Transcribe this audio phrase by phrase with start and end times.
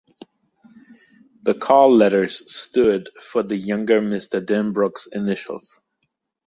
[1.43, 4.43] The call letters stood for the younger Mr.
[4.43, 5.79] Denbrook's initials.